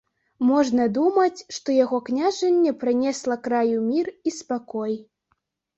Можна 0.51 0.87
думаць, 0.97 1.45
што 1.59 1.69
яго 1.83 2.01
княжанне 2.09 2.75
прынесла 2.85 3.41
краю 3.51 3.77
мір 3.93 4.13
і 4.27 4.37
спакой. 4.41 4.99